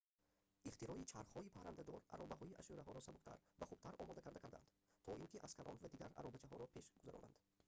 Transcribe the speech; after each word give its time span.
ихтирои 0.69 1.03
чархҳои 1.11 1.53
паррадор 1.55 1.87
аробаҳои 2.15 2.57
ашшураҳоро 2.59 2.99
сабуктар 3.07 3.37
ва 3.59 3.65
хубтар 3.69 3.93
омодакарда 4.03 4.39
карданд 4.43 4.67
то 5.05 5.11
ин 5.21 5.27
ки 5.31 5.37
аскарон 5.47 5.77
ва 5.79 5.87
дигар 5.93 6.11
аробачаҳоро 6.19 6.65
пеш 6.75 6.85
гузаронанд 6.95 7.35